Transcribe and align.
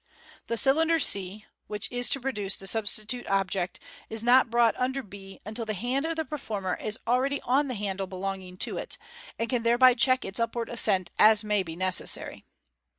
The 0.47 0.57
cylinder 0.57 0.97
c, 0.97 1.45
which 1.67 1.87
is 1.91 2.09
to 2.09 2.19
produce 2.19 2.57
the 2.57 2.65
substitute 2.65 3.27
object, 3.27 3.79
is 4.09 4.23
not 4.23 4.49
brought 4.49 4.75
under 4.79 5.03
6 5.03 5.43
until 5.45 5.63
the 5.63 5.75
hand 5.75 6.07
of 6.07 6.15
the 6.15 6.25
per 6.25 6.39
former 6.39 6.75
is 6.75 6.97
already 7.05 7.39
on 7.41 7.67
the 7.67 7.75
handle 7.75 8.07
belonging 8.07 8.57
to 8.65 8.77
it, 8.77 8.97
and 9.37 9.47
can 9.47 9.61
thereby 9.61 9.93
check 9.93 10.25
its 10.25 10.39
upward 10.39 10.69
ascent 10.69 11.11
as 11.19 11.43
may 11.43 11.61
be 11.61 11.75
necessary. 11.75 12.45